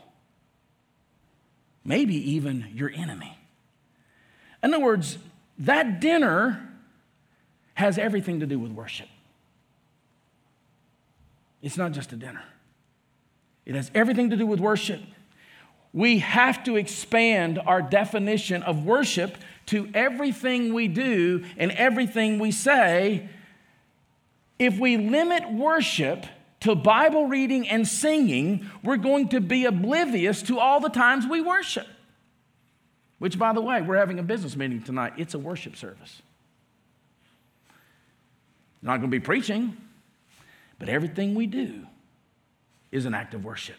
[1.87, 3.35] maybe even your enemy.
[4.61, 5.17] In other words,
[5.57, 6.61] that dinner
[7.73, 9.07] has everything to do with worship.
[11.63, 12.43] It's not just a dinner,
[13.65, 15.01] it has everything to do with worship.
[15.93, 22.51] We have to expand our definition of worship to everything we do and everything we
[22.51, 23.29] say.
[24.59, 26.25] If we limit worship
[26.67, 31.39] to Bible reading and singing, we're going to be oblivious to all the times we
[31.39, 31.87] worship.
[33.19, 35.13] Which, by the way, we're having a business meeting tonight.
[35.15, 36.21] It's a worship service.
[38.81, 39.77] Not going to be preaching,
[40.77, 41.87] but everything we do
[42.91, 43.77] is an act of worship.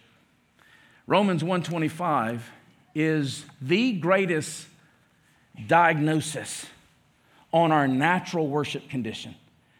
[1.06, 2.50] Romans 125
[2.94, 4.66] is the greatest
[5.66, 6.64] diagnosis
[7.52, 9.34] on our natural worship condition.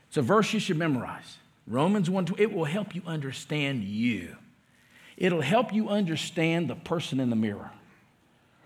[0.08, 1.37] It's a verse you should memorize.
[1.68, 4.36] Romans 1 it will help you understand you.
[5.16, 7.70] It'll help you understand the person in the mirror.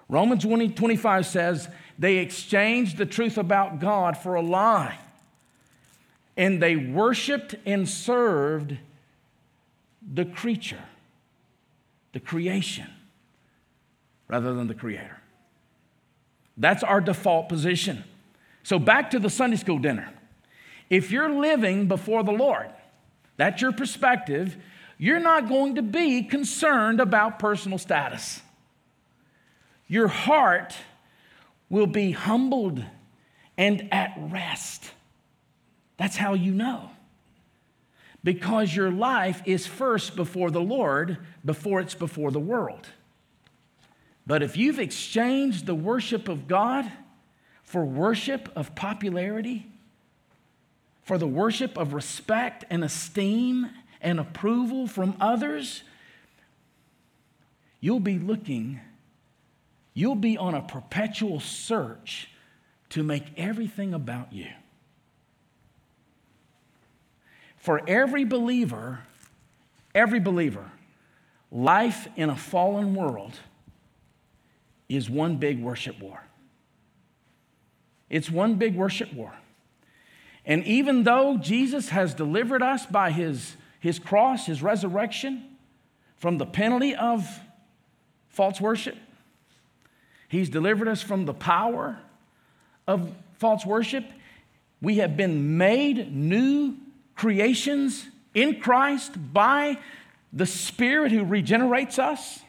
[0.09, 4.99] Romans 20, 25 says, They exchanged the truth about God for a lie,
[6.37, 8.77] and they worshiped and served
[10.13, 10.85] the creature,
[12.13, 12.89] the creation,
[14.29, 15.19] rather than the creator.
[16.57, 18.05] That's our default position.
[18.63, 20.13] So, back to the Sunday school dinner.
[20.91, 22.69] If you're living before the Lord,
[23.37, 24.57] that's your perspective,
[24.99, 28.41] you're not going to be concerned about personal status.
[29.89, 30.75] Your heart
[31.69, 32.85] will be humbled
[33.57, 34.91] and at rest.
[35.97, 36.91] That's how you know.
[38.25, 42.87] Because your life is first before the Lord before it's before the world.
[44.27, 46.91] But if you've exchanged the worship of God
[47.65, 49.72] for worship of popularity,
[51.03, 55.83] for the worship of respect and esteem and approval from others,
[57.81, 58.81] you'll be looking,
[59.95, 62.29] you'll be on a perpetual search
[62.91, 64.49] to make everything about you.
[67.57, 69.01] For every believer,
[69.95, 70.73] every believer,
[71.51, 73.39] life in a fallen world
[74.89, 76.23] is one big worship war.
[78.11, 79.33] It's one big worship war.
[80.45, 85.45] And even though Jesus has delivered us by his, his cross, his resurrection,
[86.17, 87.41] from the penalty of
[88.29, 88.97] false worship,
[90.29, 91.99] he's delivered us from the power
[92.87, 94.05] of false worship.
[94.81, 96.77] We have been made new
[97.15, 99.79] creations in Christ by
[100.33, 102.41] the Spirit who regenerates us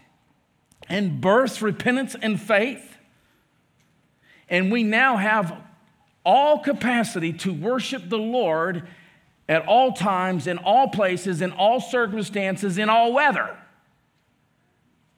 [0.89, 2.97] and births repentance and faith.
[4.49, 5.55] And we now have
[6.26, 8.88] all capacity to worship the Lord
[9.49, 13.57] at all times, in all places, in all circumstances, in all weather.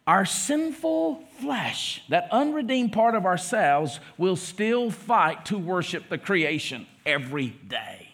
[0.08, 6.86] our sinful flesh, that unredeemed part of ourselves, will still fight to worship the creation
[7.06, 8.10] every day.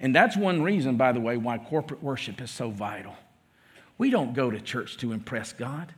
[0.00, 3.14] And that's one reason, by the way, why corporate worship is so vital.
[3.98, 5.92] We don't go to church to impress God.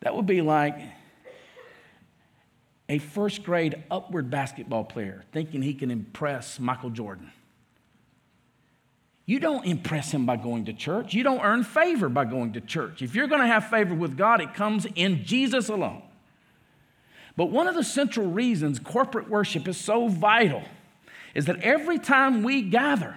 [0.00, 0.76] That would be like
[2.88, 7.30] a first grade upward basketball player thinking he can impress Michael Jordan.
[9.26, 11.12] You don't impress him by going to church.
[11.12, 13.02] You don't earn favor by going to church.
[13.02, 16.02] If you're going to have favor with God, it comes in Jesus alone.
[17.36, 20.62] But one of the central reasons corporate worship is so vital
[21.34, 23.16] is that every time we gather,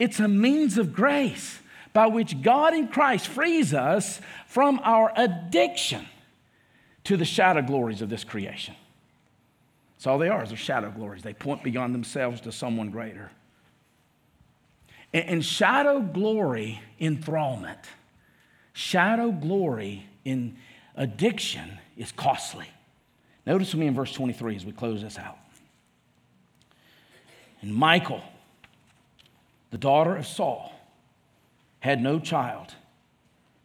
[0.00, 1.58] it's a means of grace
[1.92, 6.06] by which God in Christ frees us from our addiction
[7.04, 8.74] to the shadow glories of this creation.
[9.96, 11.22] That's all they are, is they're shadow glories.
[11.22, 13.30] They point beyond themselves to someone greater.
[15.14, 17.78] And shadow glory enthrallment,
[18.74, 20.56] shadow glory in
[20.96, 22.66] addiction is costly.
[23.46, 25.38] Notice with me in verse 23 as we close this out.
[27.62, 28.22] And Michal,
[29.70, 30.72] the daughter of Saul,
[31.80, 32.74] had no child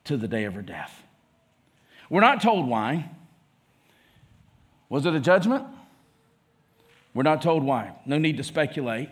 [0.05, 1.03] to the day of her death.
[2.09, 3.09] We're not told why.
[4.87, 5.65] Was it a judgment?
[7.13, 7.93] We're not told why.
[8.05, 9.09] No need to speculate.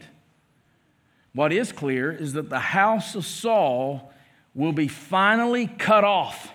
[1.34, 4.12] What is clear is that the house of Saul
[4.56, 6.52] will be finally cut off.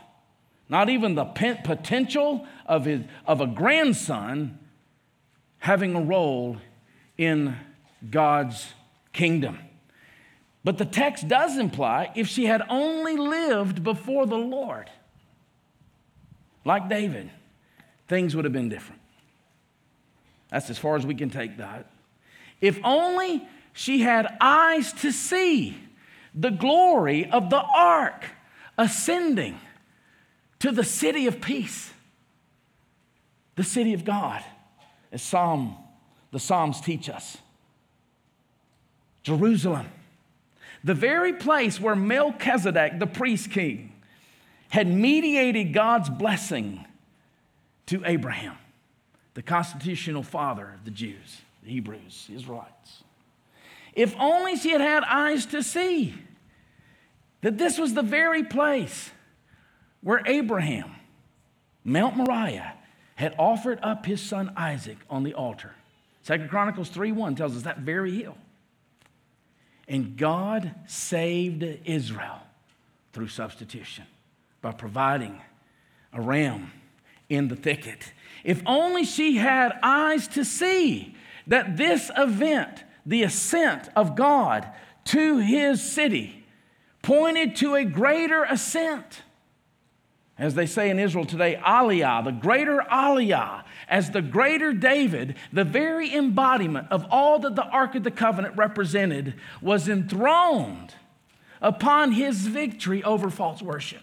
[0.68, 4.58] Not even the potential of, his, of a grandson
[5.58, 6.58] having a role
[7.16, 7.56] in
[8.10, 8.72] God's
[9.12, 9.58] kingdom.
[10.64, 14.90] But the text does imply if she had only lived before the Lord,
[16.64, 17.30] like David,
[18.08, 19.00] things would have been different.
[20.50, 21.90] That's as far as we can take that.
[22.60, 25.76] If only she had eyes to see
[26.34, 28.24] the glory of the ark
[28.78, 29.58] ascending
[30.60, 31.92] to the city of peace,
[33.56, 34.42] the city of God,
[35.12, 35.76] as Psalm,
[36.32, 37.36] the Psalms teach us.
[39.22, 39.86] Jerusalem,
[40.82, 43.92] the very place where Melchizedek, the priest king,
[44.68, 46.84] had mediated God's blessing
[47.86, 48.56] to Abraham,
[49.34, 53.02] the constitutional father of the Jews, the Hebrews, Israelites.
[53.92, 56.14] If only she had had eyes to see
[57.42, 59.10] that this was the very place
[60.00, 60.96] where Abraham,
[61.84, 62.74] Mount Moriah,
[63.16, 65.74] had offered up his son Isaac on the altar.
[66.22, 68.36] Second Chronicles 3:1 tells us that very hill.
[69.86, 72.40] And God saved Israel
[73.12, 74.06] through substitution
[74.62, 75.42] by providing
[76.12, 76.72] a ram
[77.28, 78.13] in the thicket.
[78.44, 81.16] If only she had eyes to see
[81.46, 84.66] that this event the ascent of God
[85.06, 86.44] to his city
[87.02, 89.22] pointed to a greater ascent.
[90.36, 95.64] As they say in Israel today, Aliyah, the greater Aliyah, as the greater David, the
[95.64, 100.94] very embodiment of all that the Ark of the Covenant represented, was enthroned
[101.62, 104.02] upon his victory over false worship,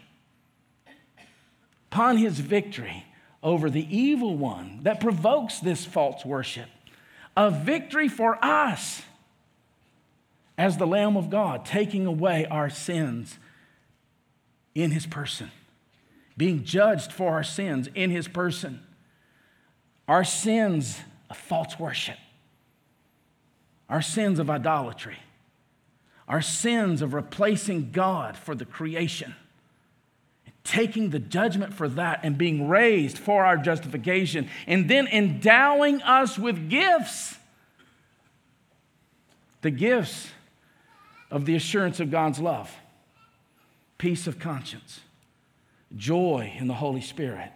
[1.91, 3.05] upon his victory
[3.43, 6.69] over the evil one that provokes this false worship
[7.37, 9.03] a victory for us
[10.57, 13.39] as the Lamb of God, taking away our sins
[14.75, 15.49] in his person,
[16.37, 18.81] being judged for our sins in his person,
[20.07, 22.17] our sins of false worship,
[23.89, 25.17] our sins of idolatry,
[26.27, 29.35] our sins of replacing God for the creation
[30.63, 36.37] taking the judgment for that and being raised for our justification, and then endowing us
[36.37, 37.37] with gifts.
[39.61, 40.29] The gifts
[41.29, 42.75] of the assurance of God's love,
[43.97, 45.01] peace of conscience,
[45.95, 47.51] joy in the Holy Spirit,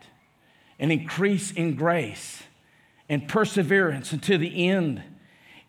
[0.79, 2.43] an increase in grace,
[3.07, 5.03] and perseverance until the end.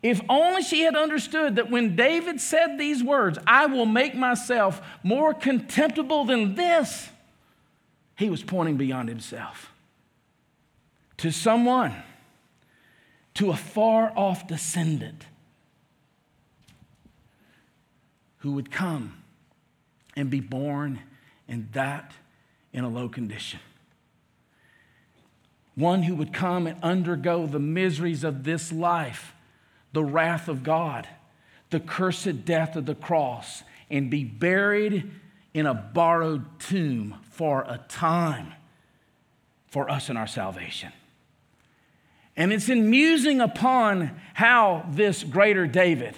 [0.03, 4.81] If only she had understood that when David said these words, I will make myself
[5.03, 7.11] more contemptible than this
[8.17, 9.73] he was pointing beyond himself
[11.19, 11.95] to someone,
[13.35, 15.25] to a far off descendant
[18.39, 19.23] who would come
[20.15, 21.01] and be born
[21.49, 22.13] in that
[22.73, 23.61] in a low condition.
[25.75, 29.35] One who would come and undergo the miseries of this life,
[29.93, 31.07] the wrath of God,
[31.71, 35.11] the cursed death of the cross, and be buried
[35.57, 38.53] in a borrowed tomb for a time
[39.69, 40.93] for us in our salvation.
[42.37, 46.15] And it's in musing upon how this greater David,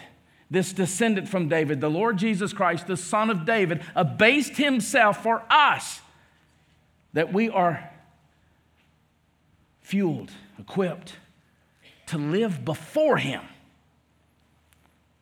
[0.51, 5.45] this descendant from David, the Lord Jesus Christ, the Son of David, abased himself for
[5.49, 6.01] us
[7.13, 7.89] that we are
[9.83, 11.13] fueled, equipped
[12.07, 13.43] to live before him.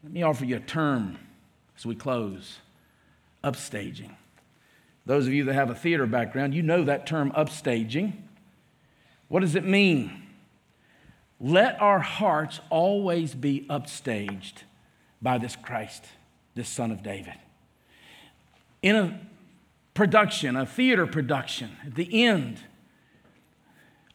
[0.03, 1.19] Let me offer you a term
[1.77, 2.61] as we close
[3.43, 4.13] upstaging.
[5.05, 8.15] Those of you that have a theater background, you know that term upstaging.
[9.29, 10.23] What does it mean?
[11.41, 14.63] Let our hearts always be upstaged
[15.21, 16.05] by this Christ,
[16.55, 17.35] this Son of David.
[18.83, 19.21] In a
[19.95, 22.61] production, a theater production, at the end,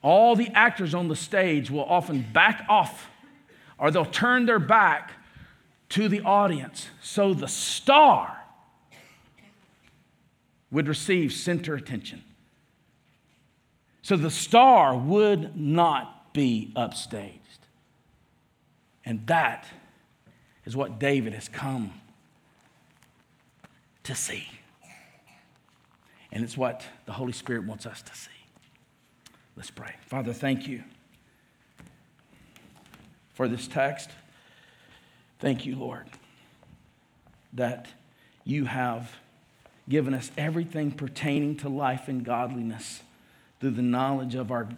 [0.01, 3.09] all the actors on the stage will often back off
[3.77, 5.13] or they'll turn their back
[5.89, 8.40] to the audience so the star
[10.71, 12.23] would receive center attention.
[14.01, 17.37] So the star would not be upstaged.
[19.05, 19.67] And that
[20.65, 21.93] is what David has come
[24.03, 24.47] to see.
[26.31, 28.29] And it's what the Holy Spirit wants us to see.
[29.57, 29.93] Let's pray.
[30.07, 30.83] Father, thank you
[33.33, 34.09] for this text.
[35.39, 36.07] Thank you, Lord,
[37.53, 37.87] that
[38.45, 39.11] you have
[39.91, 43.01] given us everything pertaining to life and godliness
[43.59, 44.69] through the knowledge of our,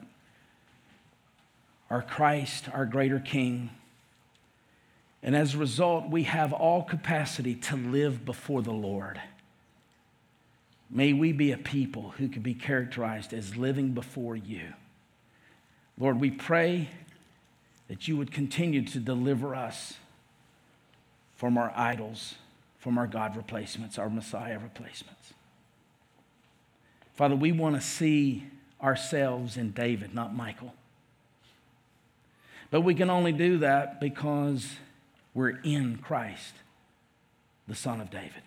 [1.92, 3.70] our Christ, our greater King.
[5.22, 9.22] And as a result, we have all capacity to live before the Lord.
[10.90, 14.74] May we be a people who can be characterized as living before you.
[16.00, 16.90] Lord, we pray
[17.88, 19.94] that you would continue to deliver us
[21.36, 22.34] from our idols,
[22.84, 25.32] from our God replacements, our Messiah replacements.
[27.14, 28.46] Father, we want to see
[28.82, 30.74] ourselves in David, not Michal.
[32.72, 34.76] But we can only do that because
[35.34, 36.56] we're in Christ,
[37.70, 38.44] the Son of David.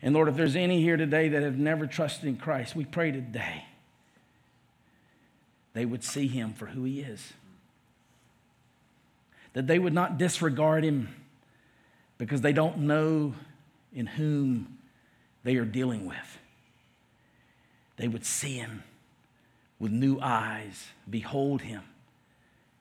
[0.00, 3.10] And Lord, if there's any here today that have never trusted in Christ, we pray
[3.10, 3.64] today
[5.74, 7.32] they would see him for who he is.
[9.54, 11.08] That they would not disregard him
[12.22, 13.34] because they don't know
[13.92, 14.78] in whom
[15.42, 16.38] they are dealing with.
[17.96, 18.84] They would see him
[19.80, 21.82] with new eyes, behold him,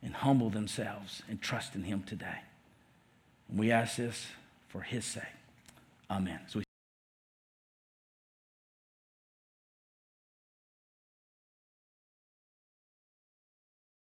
[0.03, 2.41] and humble themselves and trust in him today.
[3.49, 4.27] And we ask this
[4.67, 5.23] for his sake.
[6.11, 6.41] Amen.
[6.45, 6.61] So